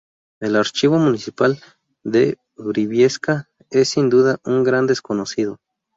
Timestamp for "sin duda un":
3.89-4.63